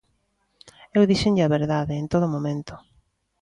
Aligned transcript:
Eu 0.95 1.03
díxenlle 1.11 1.43
a 1.45 1.53
verdade 1.57 1.93
en 2.01 2.07
todo 2.13 2.33
momento. 2.35 2.73